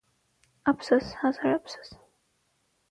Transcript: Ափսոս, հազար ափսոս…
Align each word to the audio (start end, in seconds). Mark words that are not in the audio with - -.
Ափսոս, 0.73 1.11
հազար 1.21 1.53
ափսոս… 1.59 1.95